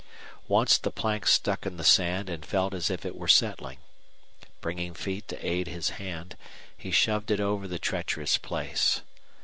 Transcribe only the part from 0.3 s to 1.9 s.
Once the plank stuck in the